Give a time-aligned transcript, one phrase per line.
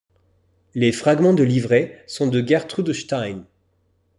[0.73, 3.45] Les fragments de livrets sont de Gertrude Stein.